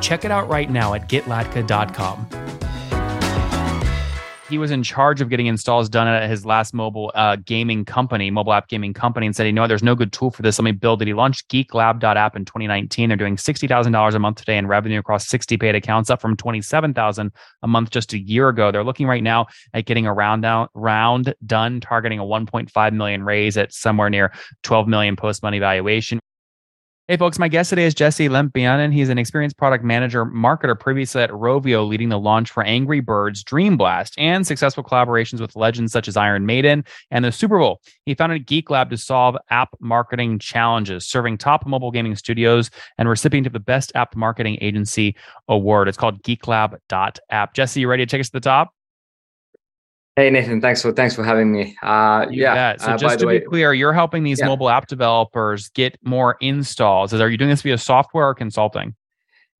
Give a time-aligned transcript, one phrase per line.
[0.00, 2.48] Check it out right now at getlatka.com.
[4.48, 8.30] He was in charge of getting installs done at his last mobile uh, gaming company,
[8.30, 10.58] mobile app gaming company, and said, "You know, there's no good tool for this.
[10.58, 13.10] Let me build it." He launched GeekLab.app in 2019.
[13.10, 16.22] They're doing sixty thousand dollars a month today in revenue across 60 paid accounts, up
[16.22, 17.30] from 27,000
[17.62, 18.72] a month just a year ago.
[18.72, 23.24] They're looking right now at getting a round down, round done, targeting a 1.5 million
[23.24, 26.20] raise at somewhere near 12 million post money valuation.
[27.10, 28.92] Hey, folks, my guest today is Jesse Lempianen.
[28.92, 33.42] He's an experienced product manager, marketer previously at Rovio, leading the launch for Angry Birds
[33.42, 37.80] Dream Blast and successful collaborations with legends such as Iron Maiden and the Super Bowl.
[38.04, 43.08] He founded Geek Lab to solve app marketing challenges, serving top mobile gaming studios and
[43.08, 45.16] recipient of the Best App Marketing Agency
[45.48, 45.88] Award.
[45.88, 47.54] It's called geek geeklab.app.
[47.54, 48.74] Jesse, you ready to take us to the top?
[50.18, 51.76] Hey Nathan, thanks for thanks for having me.
[51.80, 52.76] Uh, yeah.
[52.78, 54.46] So uh, just to be clear, you're helping these yeah.
[54.46, 57.14] mobile app developers get more installs.
[57.14, 58.96] Are you doing this via software or consulting?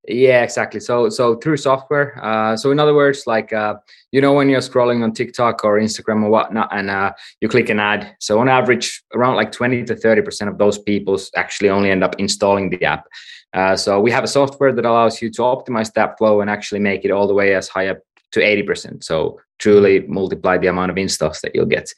[0.08, 0.80] Yeah, exactly.
[0.80, 2.18] So so through software.
[2.20, 3.76] Uh, so in other words, like uh,
[4.10, 7.68] you know when you're scrolling on TikTok or Instagram or whatnot, and uh, you click
[7.68, 8.16] an ad.
[8.18, 12.02] So on average, around like 20 to 30 percent of those people actually only end
[12.02, 13.06] up installing the app.
[13.54, 16.80] Uh, so we have a software that allows you to optimize that flow and actually
[16.80, 17.98] make it all the way as high up
[18.32, 19.04] to 80%.
[19.04, 21.92] So truly multiply the amount of installs that you'll get.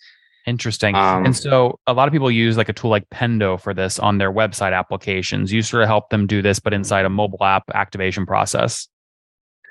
[0.46, 0.94] Interesting.
[0.94, 3.98] Um, and so a lot of people use like a tool like Pendo for this
[3.98, 5.52] on their website applications.
[5.52, 8.88] You sort of help them do this, but inside a mobile app activation process.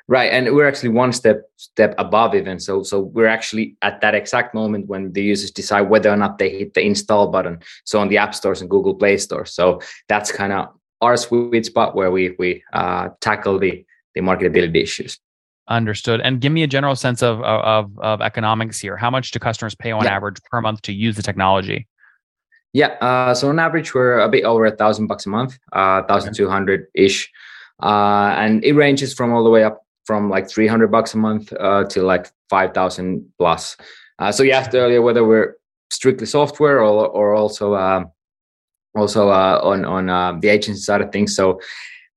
[0.07, 0.31] Right.
[0.31, 2.59] And we're actually one step step above even.
[2.59, 6.39] So so we're actually at that exact moment when the users decide whether or not
[6.39, 7.59] they hit the install button.
[7.83, 9.45] So on the app stores and Google Play Store.
[9.45, 10.69] So that's kind of
[11.02, 15.19] our sweet spot where we we uh, tackle the the marketability issues.
[15.69, 16.19] Understood.
[16.21, 18.97] And give me a general sense of of, of economics here.
[18.97, 20.15] How much do customers pay on yeah.
[20.15, 21.87] average per month to use the technology?
[22.73, 22.87] Yeah.
[23.02, 26.33] Uh, so on average, we're a bit over a thousand bucks a month, uh, thousand
[26.33, 27.31] two hundred ish,
[27.83, 31.17] uh, and it ranges from all the way up from like three hundred bucks a
[31.17, 33.77] month uh, to like five thousand plus.
[34.17, 35.55] Uh, so you asked earlier whether we're
[35.91, 38.11] strictly software or or also um,
[38.95, 41.36] also uh, on on uh, the agency side of things.
[41.36, 41.59] So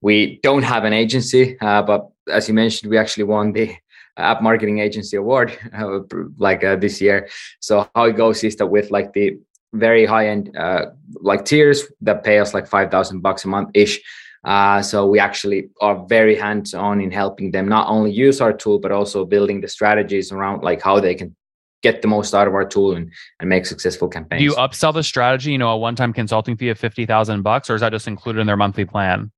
[0.00, 3.74] we don't have an agency, uh, but as you mentioned, we actually won the
[4.16, 5.56] app marketing agency award
[6.36, 7.28] like uh, this year.
[7.60, 9.38] So how it goes is that with like the
[9.72, 10.86] very high end uh,
[11.20, 14.00] like tiers that pay us like five thousand bucks a month ish.
[14.44, 18.52] Uh, so we actually are very hands on in helping them not only use our
[18.52, 21.34] tool but also building the strategies around like how they can
[21.82, 24.40] get the most out of our tool and, and make successful campaigns.
[24.40, 27.74] Do you upsell the strategy, you know, a one-time consulting fee of 50,000 bucks, or
[27.74, 29.30] is that just included in their monthly plan?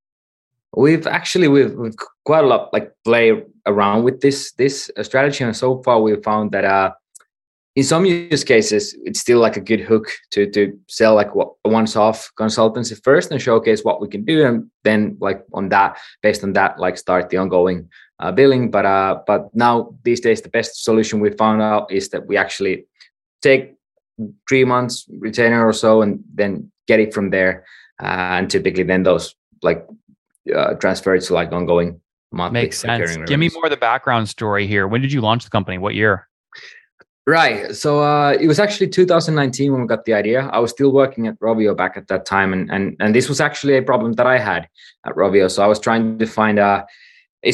[0.77, 5.45] We've actually we've, we've quite a lot like play around with this this uh, strategy
[5.45, 6.91] and so far we've found that uh
[7.77, 11.53] in some use cases it's still like a good hook to to sell like what
[11.65, 15.99] once off consultancy first and showcase what we can do and then like on that
[16.23, 17.89] based on that like start the ongoing
[18.21, 18.71] uh, billing.
[18.71, 22.37] But uh but now these days the best solution we found out is that we
[22.37, 22.87] actually
[23.43, 23.75] take
[24.49, 27.65] three months retainer or so and then get it from there
[28.01, 29.85] uh, and typically then those like
[30.55, 32.00] uh, transfer it to like ongoing
[32.32, 32.62] monthly.
[32.62, 33.16] Makes sense.
[33.27, 34.88] Give me more of the background story here.
[34.88, 35.78] When did you launch the company?
[35.78, 36.28] What year?
[37.27, 37.75] Right.
[37.75, 40.47] So uh, it was actually 2019 when we got the idea.
[40.53, 43.41] I was still working at Rovio back at that time, and and and this was
[43.41, 44.69] actually a problem that I had
[45.06, 45.50] at Rovio.
[45.50, 46.87] So I was trying to find a
[47.43, 47.53] a,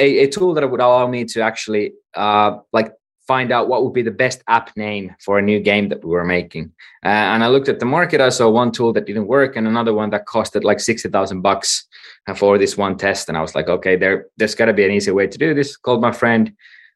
[0.00, 2.92] a, a tool that would allow me to actually uh, like
[3.26, 6.10] find out what would be the best app name for a new game that we
[6.10, 6.72] were making.
[7.04, 8.20] Uh, and I looked at the market.
[8.20, 11.42] I saw one tool that didn't work and another one that costed like sixty thousand
[11.42, 11.86] bucks
[12.36, 13.28] for this one test.
[13.28, 15.54] And I was like, okay, there, there's got to be an easy way to do
[15.54, 15.76] this.
[15.76, 16.52] Called my friend.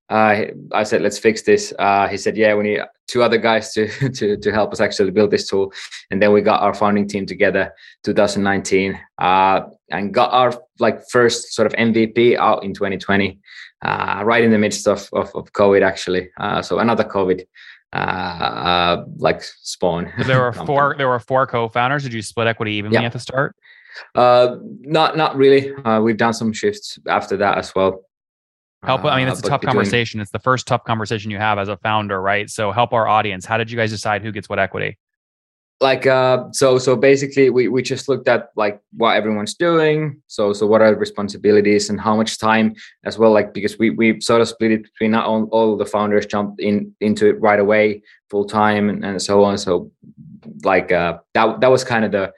[0.08, 1.72] Uh, I said, let's fix this.
[1.78, 5.10] Uh, he said, yeah, we need two other guys to, to, to help us actually
[5.10, 5.72] build this tool.
[6.10, 7.72] And then we got our founding team together
[8.04, 13.38] 2019 uh, and got our like first sort of MVP out in 2020,
[13.84, 16.30] uh, right in the midst of, of, of COVID actually.
[16.38, 17.44] Uh, so another COVID
[17.92, 20.12] uh, uh, like spawn.
[20.26, 20.94] there were four.
[20.98, 22.02] There were four co-founders.
[22.02, 23.04] Did you split equity evenly yeah.
[23.04, 23.56] at the start?
[24.14, 25.74] Uh, not not really.
[25.74, 28.02] Uh, we've done some shifts after that as well.
[28.82, 29.04] Help.
[29.04, 30.20] I mean, it's a uh, tough between, conversation.
[30.20, 32.48] It's the first tough conversation you have as a founder, right?
[32.48, 33.44] So help our audience.
[33.44, 34.98] How did you guys decide who gets what equity?
[35.80, 40.54] like uh so so basically we we just looked at like what everyone's doing so
[40.54, 44.18] so what are the responsibilities and how much time as well like because we we
[44.20, 47.60] sort of split it between not all, all the founders jumped in into it right
[47.60, 49.90] away full time and, and so on so
[50.64, 52.32] like uh that that was kind of the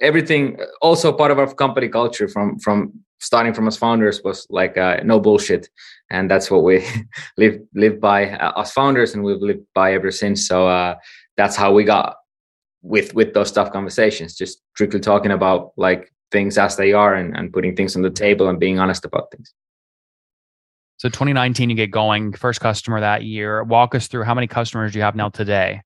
[0.00, 4.76] everything also part of our company culture from from starting from us founders was like
[4.76, 5.68] uh, no bullshit.
[6.10, 6.84] And that's what we
[7.36, 10.46] live live by uh, as founders and we've lived by ever since.
[10.46, 10.96] So uh
[11.36, 12.16] that's how we got
[12.82, 17.36] with with those tough conversations just strictly talking about like things as they are and,
[17.36, 19.54] and putting things on the table and being honest about things.
[20.96, 23.62] So 2019 you get going first customer that year.
[23.64, 25.82] Walk us through how many customers do you have now today?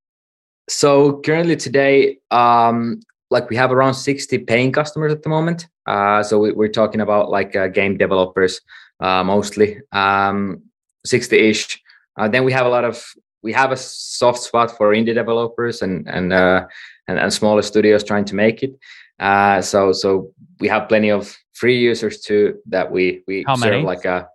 [0.69, 3.01] So currently today um
[3.31, 7.01] like we have around 60 paying customers at the moment uh so we, are talking
[7.01, 8.61] about like uh, game developers
[9.01, 10.63] uh mostly um
[11.07, 11.79] 60ish
[12.19, 13.05] uh, then we have a lot of
[13.43, 16.67] we have a soft spot for indie developers and and uh,
[17.09, 18.73] and, and smaller studios trying to make it.
[19.21, 23.71] Uh, so so we have plenty of free users too that we we How serve
[23.71, 23.85] many?
[23.85, 24.29] like a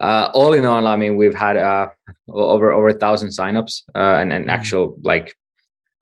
[0.00, 0.86] uh, all in all.
[0.86, 1.88] I mean, we've had uh,
[2.30, 4.56] over over a thousand signups uh, and and mm-hmm.
[4.58, 5.36] actual like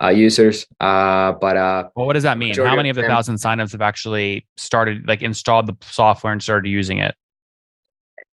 [0.02, 0.67] uh, users.
[0.81, 2.55] Uh, but uh, well, what does that mean?
[2.56, 6.43] How many of the them, thousand signups have actually started, like, installed the software and
[6.43, 7.14] started using it?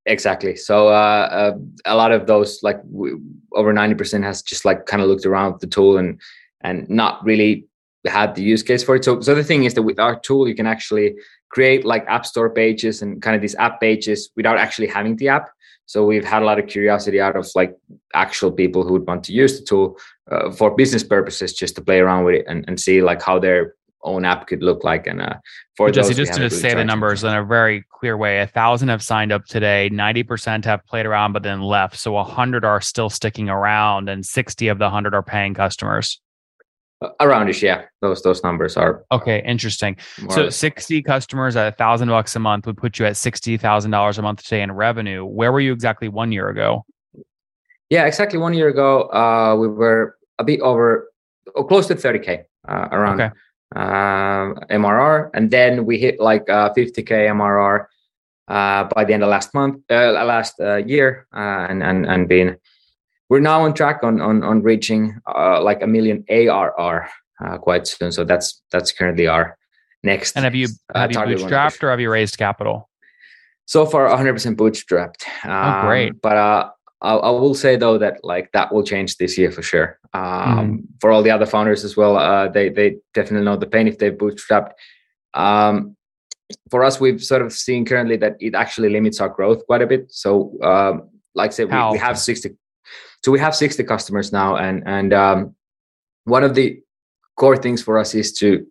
[0.05, 0.55] Exactly.
[0.55, 3.21] So uh, uh, a lot of those, like w-
[3.53, 6.21] over ninety percent, has just like kind of looked around the tool and
[6.61, 7.67] and not really
[8.05, 9.03] had the use case for it.
[9.03, 11.15] So so the thing is that with our tool, you can actually
[11.49, 15.27] create like app store pages and kind of these app pages without actually having the
[15.27, 15.49] app.
[15.87, 17.75] So we've had a lot of curiosity out of like
[18.13, 19.97] actual people who would want to use the tool
[20.29, 23.39] uh, for business purposes, just to play around with it and, and see like how
[23.39, 23.73] their
[24.03, 25.07] own app could look like.
[25.07, 25.35] And uh,
[25.77, 29.01] for Jesse, just to say the numbers in a very clear way, a thousand have
[29.01, 31.97] signed up today, 90% have played around but then left.
[31.97, 36.19] So a 100 are still sticking around, and 60 of the 100 are paying customers.
[37.21, 37.83] Aroundish, yeah.
[38.01, 39.43] Those those numbers are okay.
[39.45, 39.97] Interesting.
[40.29, 43.91] So 60 customers at a thousand bucks a month would put you at sixty thousand
[43.91, 45.23] dollars a month today in revenue.
[45.23, 46.85] Where were you exactly one year ago?
[47.89, 51.09] Yeah, exactly one year ago, uh, we were a bit over,
[51.55, 53.21] oh, close to 30k uh, around.
[53.21, 53.33] Okay
[53.75, 57.85] uh, MRR, and then we hit like uh, 50k MRR
[58.47, 62.27] uh, by the end of last month, uh, last uh, year, uh, and and and
[62.27, 62.57] been
[63.29, 67.09] we're now on track on on on reaching uh, like a million ARR
[67.43, 68.11] uh, quite soon.
[68.11, 69.57] So that's that's currently our
[70.03, 70.35] next.
[70.35, 72.89] And have you have you bootstrapped or have you raised capital?
[73.65, 75.27] So far, 100% bootstrapped.
[75.43, 76.11] Um, oh, great!
[76.11, 76.69] Um, but uh,
[77.01, 79.99] I, I, will say though that like that will change this year for sure.
[80.13, 80.83] Um, mm.
[81.01, 83.97] For all the other founders as well, uh, they they definitely know the pain if
[83.97, 84.71] they bootstrapped.
[85.33, 85.97] Um,
[86.71, 89.87] for us, we've sort of seen currently that it actually limits our growth quite a
[89.87, 90.11] bit.
[90.11, 92.51] So, um, like I said, we, we, have sixty.
[93.23, 95.55] So we have sixty customers now, and and um,
[96.25, 96.81] one of the
[97.35, 98.65] core things for us is to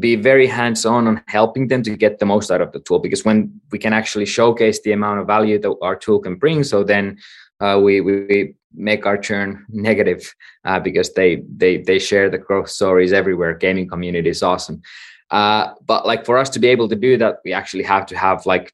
[0.00, 3.24] be very hands-on on helping them to get the most out of the tool because
[3.24, 6.82] when we can actually showcase the amount of value that our tool can bring so
[6.82, 7.16] then
[7.60, 10.34] uh, we, we make our churn negative
[10.64, 13.54] uh, because they they they share the growth stories everywhere.
[13.54, 14.82] Gaming community is awesome.
[15.30, 18.16] Uh, but like for us to be able to do that we actually have to
[18.16, 18.72] have like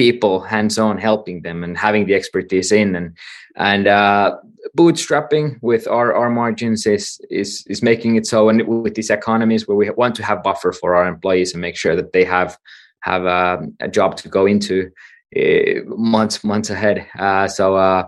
[0.00, 2.96] people hands-on helping them and having the expertise in.
[2.96, 3.08] And
[3.56, 4.36] and uh,
[4.78, 9.68] bootstrapping with our, our margins is is is making it so and with these economies
[9.68, 12.56] where we want to have buffer for our employees and make sure that they have
[13.00, 14.90] have a, um, a job to go into
[15.36, 17.06] uh, months months ahead.
[17.18, 18.02] Uh, so uh,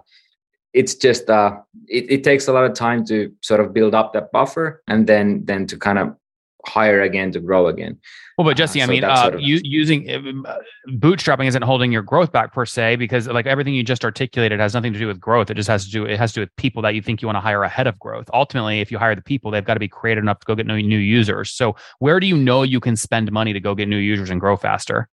[0.72, 1.52] it's just uh,
[1.88, 5.06] it, it takes a lot of time to sort of build up that buffer and
[5.06, 6.16] then then to kind of
[6.66, 7.99] hire again to grow again.
[8.38, 11.92] Well, but Jesse, uh, I mean, uh, sort of you, using uh, bootstrapping isn't holding
[11.92, 15.07] your growth back per se, because like everything you just articulated has nothing to do
[15.07, 15.50] with growth.
[15.50, 17.28] It just has to do it has to do with people that you think you
[17.28, 18.28] want to hire ahead of growth.
[18.33, 20.66] Ultimately, if you hire the people, they've got to be creative enough to go get
[20.66, 21.50] new, new users.
[21.50, 24.40] So, where do you know you can spend money to go get new users and
[24.40, 25.09] grow faster?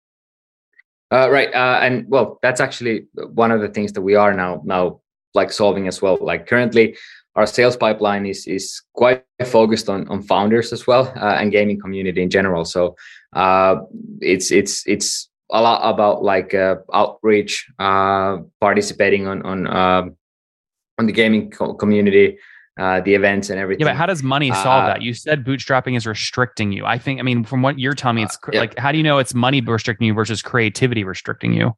[1.13, 4.63] Uh, right, uh, and well, that's actually one of the things that we are now
[4.65, 5.01] now
[5.35, 6.19] like solving as well.
[6.21, 6.97] Like currently,
[7.37, 11.81] our sales pipeline is is quite focused on on founders as well uh, and gaming
[11.81, 12.65] community in general.
[12.65, 12.97] So
[13.35, 13.77] uh,
[14.21, 20.17] it's it's it's a lot about like uh, outreach, uh, participating on on um,
[20.99, 22.39] on the gaming co- community.
[22.77, 23.87] Uh, the events and everything.
[23.87, 25.01] Yeah, but how does money solve uh, that?
[25.01, 26.85] You said bootstrapping is restricting you.
[26.85, 28.59] I think, I mean, from what you're telling me, it's yeah.
[28.59, 31.77] like, how do you know it's money restricting you versus creativity restricting you?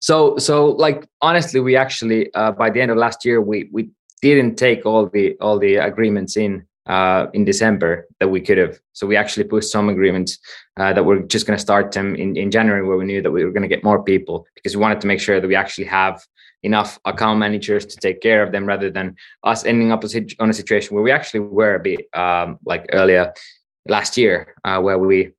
[0.00, 3.90] So, so like honestly, we actually uh, by the end of last year, we we
[4.32, 8.78] didn't take all the all the agreements in uh, in December that we could have.
[8.92, 10.38] So we actually pushed some agreements
[10.78, 13.30] uh, that we're just going to start them in, in January, where we knew that
[13.30, 15.54] we were going to get more people because we wanted to make sure that we
[15.54, 16.22] actually have
[16.62, 19.14] enough account managers to take care of them rather than
[19.44, 20.02] us ending up
[20.40, 23.32] on a situation where we actually were a bit um, like earlier
[23.86, 25.30] last year uh, where we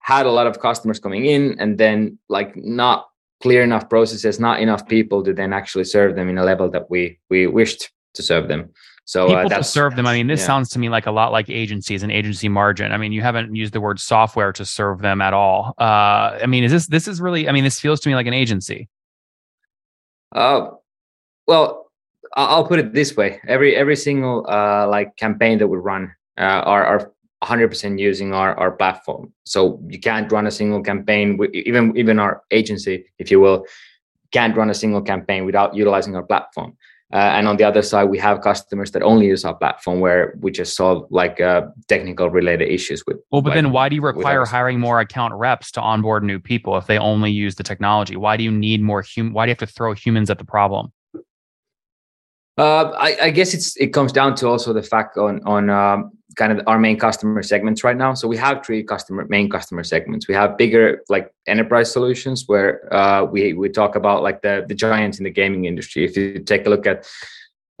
[0.00, 3.08] had a lot of customers coming in and then like not
[3.42, 6.90] clear enough processes not enough people to then actually serve them in a level that
[6.90, 8.70] we we wished to serve them
[9.08, 10.06] so uh, people uh, to serve them.
[10.06, 10.48] I mean, this yeah.
[10.48, 12.92] sounds to me like a lot like agencies and agency margin.
[12.92, 15.72] I mean, you haven't used the word software to serve them at all.
[15.78, 17.48] Uh, I mean, is this this is really?
[17.48, 18.90] I mean, this feels to me like an agency.
[20.34, 20.72] Uh,
[21.46, 21.90] well,
[22.36, 26.42] I'll put it this way: every every single uh, like campaign that we run uh,
[26.42, 27.12] are are
[27.42, 29.32] 100% using our, our platform.
[29.44, 33.64] So you can't run a single campaign, even even our agency, if you will,
[34.32, 36.76] can't run a single campaign without utilizing our platform.
[37.10, 40.34] Uh, and on the other side, we have customers that only use our platform where
[40.40, 43.16] we just solve like uh, technical related issues with.
[43.32, 46.38] Well, but like, then why do you require hiring more account reps to onboard new
[46.38, 48.16] people if they only use the technology?
[48.16, 49.32] Why do you need more human?
[49.32, 50.92] Why do you have to throw humans at the problem?
[52.58, 56.10] Uh, I, I, guess it's it comes down to also the fact on on um,
[56.34, 58.14] kind of our main customer segments right now.
[58.14, 60.26] So we have three customer main customer segments.
[60.26, 64.74] We have bigger like enterprise solutions where uh, we we talk about like the the
[64.74, 66.04] giants in the gaming industry.
[66.04, 67.06] If you take a look at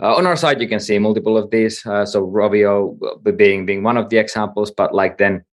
[0.00, 1.84] uh, on our side, you can see multiple of these.
[1.84, 2.96] Uh, so Rovio
[3.36, 5.44] being being one of the examples, but like then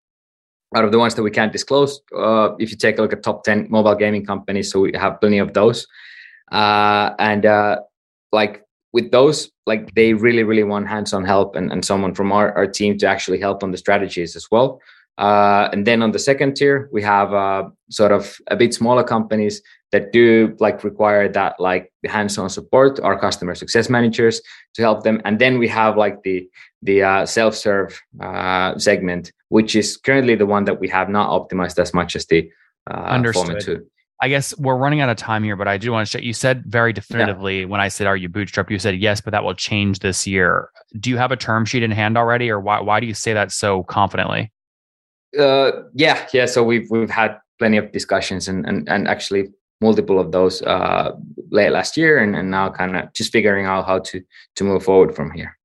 [0.76, 3.24] out of the ones that we can't disclose, uh, if you take a look at
[3.24, 5.88] top ten mobile gaming companies, so we have plenty of those,
[6.52, 7.80] uh, and uh,
[8.32, 8.65] like
[8.96, 12.66] with those, like they really, really want hands-on help and, and someone from our, our
[12.66, 14.80] team to actually help on the strategies as well.
[15.18, 19.04] Uh, and then on the second tier, we have uh, sort of a bit smaller
[19.04, 19.62] companies
[19.92, 24.42] that do like require that like hands-on support, our customer success managers
[24.76, 25.22] to help them.
[25.26, 26.50] And then we have like the
[26.82, 31.80] the uh, self-serve uh, segment, which is currently the one that we have not optimized
[31.80, 32.50] as much as the
[32.90, 33.88] uh, Understood.
[34.22, 36.24] I guess we're running out of time here, but I do want to check.
[36.24, 37.66] You said very definitively yeah.
[37.66, 40.70] when I said, "Are you bootstrap?" You said yes, but that will change this year.
[41.00, 42.80] Do you have a term sheet in hand already, or why?
[42.80, 44.52] Why do you say that so confidently?
[45.38, 46.46] Uh, yeah, yeah.
[46.46, 49.50] So we've we've had plenty of discussions and and and actually
[49.82, 51.12] multiple of those uh,
[51.52, 54.22] late last year, and, and now kind of just figuring out how to
[54.56, 55.58] to move forward from here.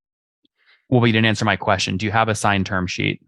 [0.88, 1.96] Well, but you didn't answer my question.
[1.96, 3.22] Do you have a signed term sheet?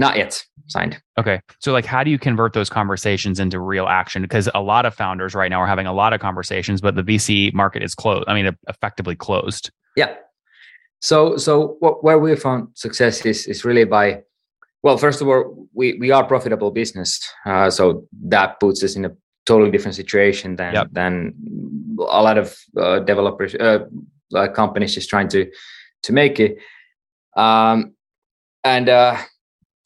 [0.00, 0.98] Not yet signed.
[1.18, 1.42] Okay.
[1.58, 4.22] So like how do you convert those conversations into real action?
[4.22, 7.02] Because a lot of founders right now are having a lot of conversations, but the
[7.02, 8.24] VC market is closed.
[8.26, 9.70] I mean, effectively closed.
[9.96, 10.14] Yeah.
[11.00, 14.22] So so what, where we found success is is really by
[14.82, 17.20] well, first of all, we we are profitable business.
[17.44, 19.12] Uh, so that puts us in a
[19.44, 20.86] totally different situation than yep.
[20.92, 21.34] than
[21.98, 23.80] a lot of uh, developers uh,
[24.54, 25.50] companies just trying to
[26.04, 26.56] to make it.
[27.36, 27.94] Um,
[28.64, 29.18] and uh,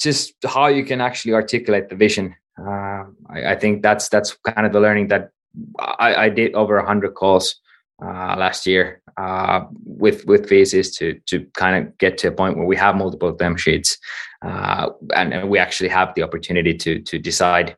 [0.00, 2.34] just how you can actually articulate the vision.
[2.58, 5.30] Uh, I, I, think that's that's kind of the learning that
[5.78, 7.56] I, I did over a hundred calls
[8.02, 12.56] uh, last year uh, with with VCs to to kind of get to a point
[12.56, 13.98] where we have multiple term sheets
[14.44, 17.76] uh, and, and, we actually have the opportunity to to decide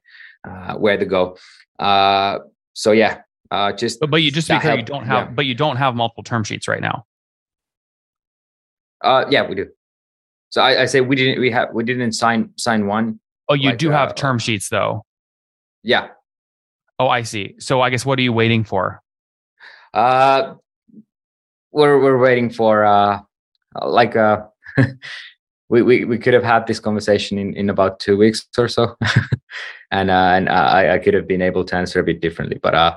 [0.48, 1.36] uh, where to go.
[1.78, 2.38] Uh,
[2.72, 3.20] so yeah,
[3.76, 5.32] just but, but you just because you don't have yeah.
[5.32, 7.04] but you don't have multiple term sheets right now.
[9.04, 9.68] yeah, we do.
[10.56, 13.20] So I, I say we didn't we have we didn't sign sign one.
[13.46, 15.04] Oh, you like, do have uh, term sheets though.
[15.82, 16.08] Yeah.
[16.98, 17.56] Oh, I see.
[17.58, 19.02] So I guess what are you waiting for?
[19.92, 20.54] Uh
[21.72, 23.20] we're we're waiting for uh
[23.84, 24.46] like uh
[25.68, 28.96] we, we we could have had this conversation in, in about two weeks or so.
[29.90, 32.58] and uh and I, I could have been able to answer a bit differently.
[32.62, 32.96] But uh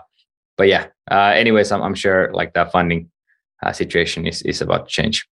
[0.55, 0.87] but yeah.
[1.11, 3.11] Uh anyways I'm I'm sure like that funding
[3.61, 5.27] uh, situation is is about to change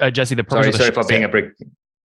[0.00, 1.52] uh, Jesse, the purpose sorry, sorry for being a brick.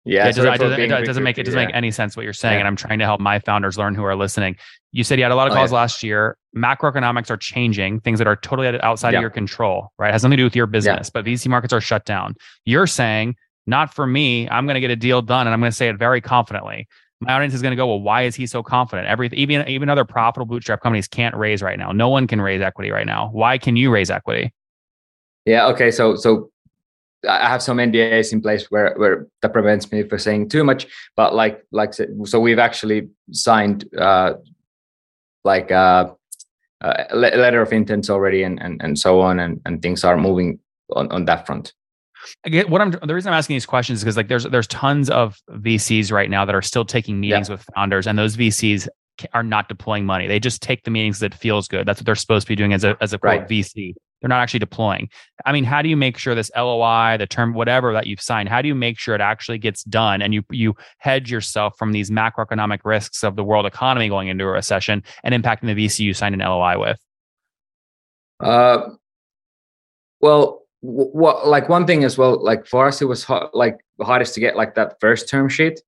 [0.04, 1.66] Yeah, yeah it, does, it, doesn't, it doesn't make it doesn't yeah.
[1.66, 2.60] make any sense what you're saying, yeah.
[2.60, 4.56] and I'm trying to help my founders learn who are listening.
[4.90, 6.36] You said you had a lot of oh, calls oh, last year.
[6.56, 10.08] Macroeconomics are changing, things that are totally outside of your control, right?
[10.08, 12.34] It has nothing to do with your business, but VC markets are shut down.
[12.64, 13.36] You're saying,
[13.66, 14.48] not for me.
[14.48, 16.88] I'm going to get a deal done, and I'm going to say it very confidently.
[17.20, 19.06] My audience is going to go, well, why is he so confident?
[19.06, 21.92] Everything, even even other profitable bootstrap companies can't raise right now.
[21.92, 23.30] No one can raise equity right now.
[23.32, 24.52] Why can you raise equity?
[25.46, 25.68] Yeah.
[25.68, 25.92] Okay.
[25.92, 26.50] So so
[27.28, 30.86] I have some NDAs in place where where that prevents me from saying too much.
[31.16, 34.34] But like like so, we've actually signed uh,
[35.44, 36.10] like uh,
[36.80, 40.16] uh a letter of intent already, and and and so on, and and things are
[40.16, 40.58] moving
[40.94, 41.72] on on that front.
[42.44, 45.10] Get what I'm the reason I'm asking these questions is because like there's there's tons
[45.10, 47.54] of VCs right now that are still taking meetings yeah.
[47.54, 48.88] with founders, and those VCs
[49.32, 50.26] are not deploying money.
[50.26, 51.86] They just take the meetings that feels good.
[51.86, 53.48] That's what they're supposed to be doing as a as a quote right.
[53.48, 55.10] VC they're not actually deploying.
[55.44, 58.48] I mean, how do you make sure this LOI, the term, whatever that you've signed,
[58.48, 61.92] how do you make sure it actually gets done and you you hedge yourself from
[61.92, 66.00] these macroeconomic risks of the world economy going into a recession and impacting the VC
[66.00, 66.98] you signed an LOI with?
[68.40, 68.90] Uh,
[70.20, 74.34] well, what like one thing as well, like for us, it was hard, like hardest
[74.34, 75.80] to get like that first term sheet.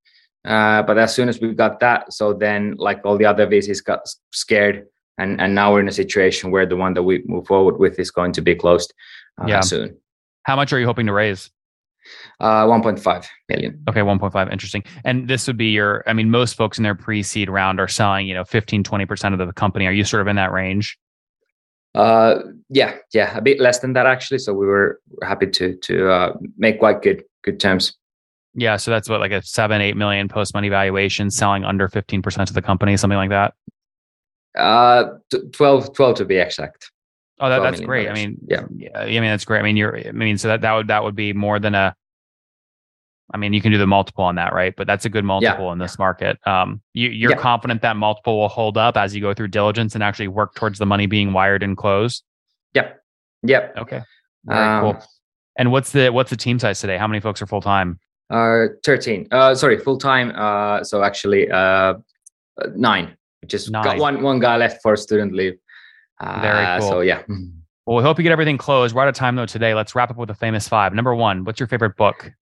[0.45, 3.83] Uh, but as soon as we got that, so then like all the other VCs
[3.83, 4.87] got scared,
[5.18, 7.99] and and now we're in a situation where the one that we move forward with
[7.99, 8.92] is going to be closed
[9.40, 9.61] uh, yeah.
[9.61, 9.97] soon.
[10.44, 11.50] How much are you hoping to raise?
[12.40, 13.83] Uh, 1.5 million.
[13.88, 14.52] Okay, 1.5.
[14.52, 14.85] Interesting.
[15.04, 17.88] And this would be your, I mean, most folks in their pre seed round are
[17.88, 19.87] selling, you know, 15, 20% of the company.
[19.87, 20.99] Are you sort of in that range?
[21.94, 24.38] Uh, yeah, yeah, a bit less than that actually.
[24.38, 27.94] So we were happy to to uh, make quite good good terms.
[28.54, 32.49] Yeah, so that's what like a seven, eight million post money valuation, selling under 15%
[32.49, 33.54] of the company, something like that.
[34.56, 35.04] Uh,
[35.52, 36.90] 12, 12 to be exact.
[37.40, 38.08] Oh, that, that's great.
[38.08, 38.64] I mean, yeah.
[38.76, 39.58] yeah, I mean that's great.
[39.58, 41.94] I mean, you're, I mean, so that that would that would be more than a.
[43.32, 44.75] I mean, you can do the multiple on that, right?
[44.76, 45.73] But that's a good multiple yeah.
[45.73, 46.38] in this market.
[46.46, 47.38] Um, you, you're yeah.
[47.38, 50.78] confident that multiple will hold up as you go through diligence and actually work towards
[50.78, 52.23] the money being wired and closed.
[52.75, 53.02] Yep.
[53.42, 53.76] Yep.
[53.78, 54.02] Okay.
[54.44, 55.02] Very um, cool.
[55.56, 56.99] And what's the what's the team size today?
[56.99, 57.99] How many folks are full time?
[58.30, 59.26] Uh, thirteen.
[59.30, 60.32] Uh, sorry, full time.
[60.34, 61.94] Uh, so actually, uh,
[62.75, 63.16] nine.
[63.48, 63.84] Just nine.
[63.84, 65.54] got one one guy left for student leave.
[66.20, 66.88] Very uh, cool.
[66.88, 67.22] So yeah.
[67.86, 68.94] Well, we hope you get everything closed.
[68.94, 69.74] We're out of time though today.
[69.74, 70.94] Let's wrap up with the famous five.
[70.94, 72.32] Number one, what's your favorite book?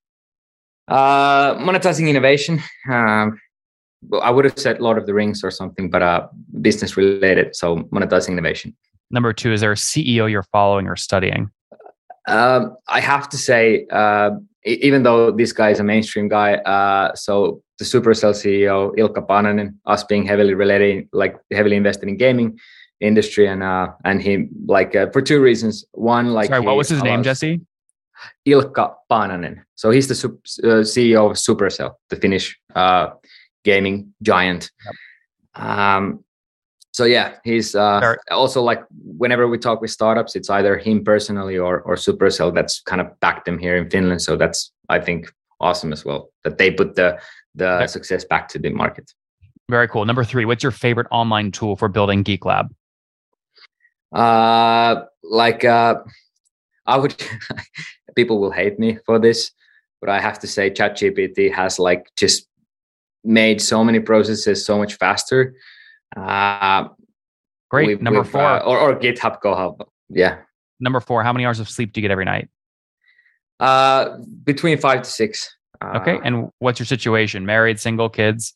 [0.88, 2.60] Uh, monetizing innovation.
[2.90, 3.40] Um,
[4.20, 6.28] I would have said Lord of the Rings or something, but uh,
[6.60, 7.54] business related.
[7.54, 8.76] So monetizing innovation.
[9.10, 11.50] Number two, is there a CEO you're following or studying?
[12.26, 14.30] Um, I have to say, uh,
[14.64, 19.74] even though this guy is a mainstream guy, uh, so the Supercell CEO Ilkka Paananen,
[19.86, 22.58] us being heavily related, like heavily invested in gaming,
[23.02, 25.84] industry and uh and he like uh, for two reasons.
[25.92, 27.60] One like sorry what was his name jesse?
[28.46, 30.28] Ilkka paananen so he's the
[30.62, 33.08] uh, ceo of supercell the finnish uh
[33.64, 34.70] gaming giant.
[34.84, 35.64] Yep.
[35.66, 36.24] um
[36.92, 38.82] so yeah he's uh also like
[39.18, 43.08] whenever we talk with startups it's either him personally or or supercell that's kind of
[43.20, 44.22] backed them here in finland.
[44.22, 47.18] So that's i think awesome as well that they put the
[47.54, 49.12] the success back to the market.
[49.68, 50.04] Very cool.
[50.04, 52.72] Number three what's your favorite online tool for building geek lab?
[54.12, 55.96] Uh, like uh,
[56.86, 57.14] I would,
[58.16, 59.50] people will hate me for this,
[60.00, 62.46] but I have to say, ChatGPT has like just
[63.24, 65.54] made so many processes so much faster.
[66.16, 66.88] Uh,
[67.70, 67.88] Great.
[67.88, 69.86] With, Number with, four, uh, or, or GitHub GoHub.
[70.10, 70.38] Yeah.
[70.80, 72.48] Number four, how many hours of sleep do you get every night?
[73.60, 75.54] Uh, between five to six.
[75.82, 76.18] okay.
[76.24, 77.46] And what's your situation?
[77.46, 78.54] Married, single, kids?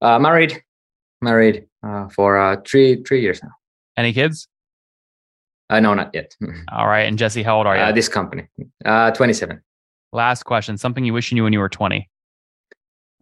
[0.00, 0.62] Uh, married,
[1.20, 3.50] married uh, for uh, three three years now.
[3.96, 4.48] Any kids?
[5.68, 6.34] Uh, no, not yet.
[6.72, 7.02] All right.
[7.02, 7.82] And Jesse, how old are you?
[7.82, 8.44] Uh, this company,
[8.84, 9.60] uh, 27.
[10.12, 10.78] Last question.
[10.78, 12.08] Something you wish you knew when you were 20?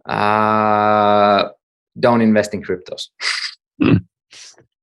[0.07, 0.13] Uh,
[1.99, 3.09] don't invest in cryptos.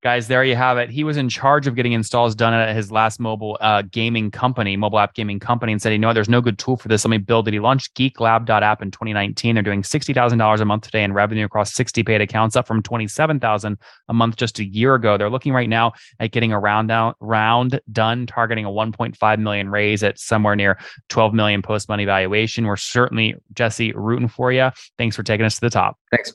[0.02, 0.90] guys, there you have it.
[0.90, 4.76] He was in charge of getting installs done at his last mobile uh, gaming company,
[4.76, 7.04] mobile app gaming company, and said, you know, there's no good tool for this.
[7.04, 7.54] Let me build it.
[7.54, 9.54] He launched geeklab.app in 2019.
[9.54, 13.78] They're doing $60,000 a month today in revenue across 60 paid accounts, up from 27,000
[14.08, 15.16] a month just a year ago.
[15.16, 19.68] They're looking right now at getting a round out round done, targeting a 1.5 million
[19.70, 20.78] raise at somewhere near
[21.10, 22.66] 12 million post money valuation.
[22.66, 24.70] We're certainly, Jesse, rooting for you.
[24.98, 25.96] Thanks for taking us to the top.
[26.10, 26.32] Thanks.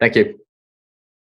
[0.00, 0.45] Thank you.